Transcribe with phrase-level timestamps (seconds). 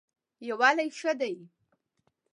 [0.47, 1.35] یووالی ښه دی.